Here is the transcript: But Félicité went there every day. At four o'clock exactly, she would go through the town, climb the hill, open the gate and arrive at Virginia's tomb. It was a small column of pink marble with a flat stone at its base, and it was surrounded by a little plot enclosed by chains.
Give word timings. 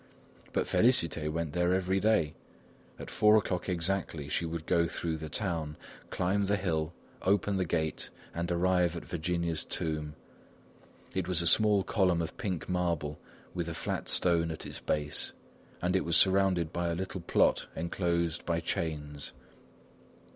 But 0.51 0.65
Félicité 0.65 1.31
went 1.31 1.53
there 1.53 1.75
every 1.75 1.99
day. 1.99 2.33
At 2.97 3.11
four 3.11 3.37
o'clock 3.37 3.69
exactly, 3.69 4.27
she 4.29 4.47
would 4.47 4.65
go 4.65 4.87
through 4.87 5.17
the 5.17 5.29
town, 5.29 5.77
climb 6.09 6.45
the 6.45 6.55
hill, 6.55 6.91
open 7.21 7.57
the 7.57 7.65
gate 7.65 8.09
and 8.33 8.51
arrive 8.51 8.95
at 8.95 9.05
Virginia's 9.05 9.63
tomb. 9.63 10.15
It 11.13 11.27
was 11.27 11.43
a 11.43 11.45
small 11.45 11.83
column 11.83 12.19
of 12.23 12.35
pink 12.37 12.67
marble 12.67 13.19
with 13.53 13.69
a 13.69 13.75
flat 13.75 14.09
stone 14.09 14.49
at 14.49 14.65
its 14.65 14.79
base, 14.79 15.33
and 15.83 15.95
it 15.95 16.03
was 16.03 16.17
surrounded 16.17 16.73
by 16.73 16.87
a 16.89 16.95
little 16.95 17.21
plot 17.21 17.67
enclosed 17.75 18.43
by 18.43 18.59
chains. 18.59 19.33